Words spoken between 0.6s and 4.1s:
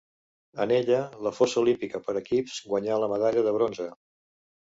En ella, la fossa olímpica per equips, guanyà la medalla de bronze.